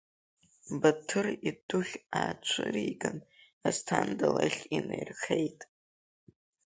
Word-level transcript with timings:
Баҭыр 0.81 1.27
идухь 1.49 1.95
аацәыриган, 2.19 3.17
Асҭанда 3.67 4.27
лахь 4.35 4.61
инаирхеит. 4.77 5.59